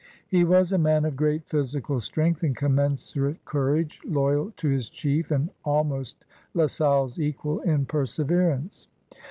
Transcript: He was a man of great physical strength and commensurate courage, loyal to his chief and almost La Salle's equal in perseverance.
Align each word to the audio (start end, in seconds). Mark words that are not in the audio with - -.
He 0.27 0.43
was 0.43 0.73
a 0.73 0.79
man 0.79 1.05
of 1.05 1.15
great 1.15 1.45
physical 1.45 1.99
strength 1.99 2.41
and 2.41 2.57
commensurate 2.57 3.45
courage, 3.45 4.01
loyal 4.03 4.49
to 4.57 4.67
his 4.67 4.89
chief 4.89 5.29
and 5.29 5.51
almost 5.63 6.25
La 6.55 6.65
Salle's 6.65 7.19
equal 7.19 7.59
in 7.61 7.85
perseverance. 7.85 8.87